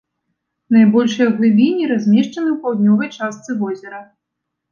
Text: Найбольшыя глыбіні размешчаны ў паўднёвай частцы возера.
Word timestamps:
Найбольшыя 0.75 1.33
глыбіні 1.35 1.85
размешчаны 1.91 2.49
ў 2.53 2.57
паўднёвай 2.63 3.09
частцы 3.17 3.51
возера. 3.63 3.99